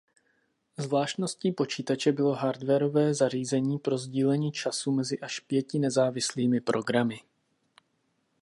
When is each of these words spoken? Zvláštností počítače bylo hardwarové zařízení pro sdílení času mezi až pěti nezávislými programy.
Zvláštností 0.77 1.51
počítače 1.51 2.11
bylo 2.11 2.33
hardwarové 2.33 3.13
zařízení 3.13 3.79
pro 3.79 3.97
sdílení 3.97 4.51
času 4.51 4.91
mezi 4.91 5.19
až 5.19 5.39
pěti 5.39 5.79
nezávislými 5.79 6.61
programy. 6.61 7.19